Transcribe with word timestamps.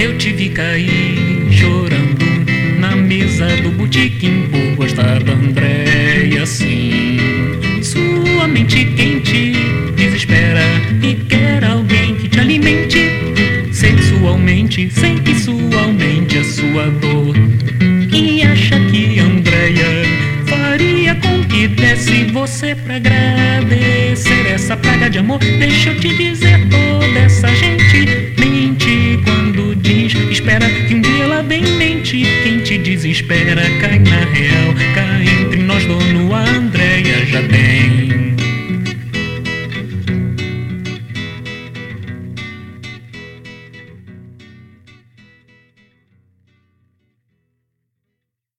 Eu 0.00 0.16
te 0.16 0.32
vi 0.32 0.48
cair 0.50 1.48
chorando 1.50 2.24
na 2.78 2.94
mesa 2.94 3.48
do 3.56 3.72
botequim 3.72 4.48
por 4.48 4.76
gostar 4.76 5.20
da 5.24 5.32
Andréia 5.32 6.44
assim. 6.44 7.16
Sua 7.82 8.46
mente 8.46 8.84
quente 8.96 9.54
desespera 9.96 10.62
e 11.02 11.14
quer 11.28 11.64
alguém 11.64 12.14
que 12.14 12.28
te 12.28 12.38
alimente 12.38 13.00
sexualmente, 13.72 14.88
sexualmente 14.88 16.38
a 16.38 16.44
sua 16.44 16.86
dor. 16.90 17.34
E 18.14 18.42
acha 18.44 18.78
que 18.92 19.18
Andréia 19.18 20.04
faria 20.46 21.16
com 21.16 21.42
que 21.42 21.66
desse 21.66 22.22
você 22.26 22.76
pra 22.76 22.94
agradecer 22.94 24.46
essa 24.46 24.76
praga 24.76 25.10
de 25.10 25.18
amor. 25.18 25.40
Deixa 25.40 25.90
eu 25.90 25.98
te 25.98 26.16
dizer, 26.16 26.68
toda 26.68 26.87
quem 32.16 32.60
te 32.60 32.78
desespera 32.78 33.60
cai 33.80 33.98
na 33.98 34.24
real. 34.32 34.74
Cai 34.94 35.42
entre 35.42 35.62
nós, 35.62 35.84
dono 35.84 36.34
Andréia, 36.34 37.26
já 37.26 37.42
tem 37.42 37.97